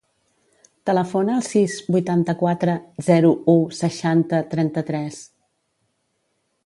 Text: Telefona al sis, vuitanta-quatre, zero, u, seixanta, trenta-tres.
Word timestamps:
Telefona 0.89 1.35
al 1.39 1.43
sis, 1.47 1.75
vuitanta-quatre, 1.95 2.77
zero, 3.09 3.33
u, 3.53 3.55
seixanta, 3.81 4.41
trenta-tres. 4.55 5.21